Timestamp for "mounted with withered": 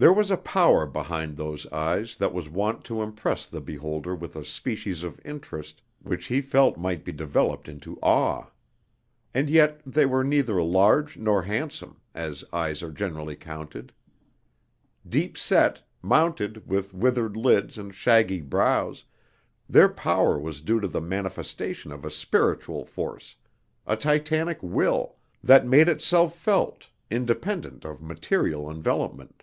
16.00-17.36